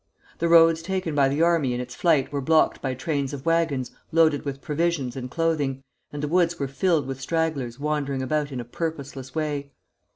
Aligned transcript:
The 0.39 0.49
roads 0.49 0.81
taken 0.81 1.13
by 1.13 1.29
the 1.29 1.43
army 1.43 1.75
in 1.75 1.79
its 1.79 1.93
flight 1.93 2.31
were 2.31 2.41
blocked 2.41 2.81
by 2.81 2.95
trains 2.95 3.33
of 3.33 3.45
wagons 3.45 3.91
loaded 4.11 4.45
with 4.45 4.59
provisions 4.59 5.15
and 5.15 5.29
clothing, 5.29 5.83
and 6.11 6.23
the 6.23 6.27
woods 6.27 6.57
were 6.57 6.67
filled 6.67 7.05
with 7.05 7.21
stragglers 7.21 7.79
wandering 7.79 8.23
about 8.23 8.51
in 8.51 8.59
a 8.59 8.65
purposeless 8.65 9.35
way. 9.35 9.73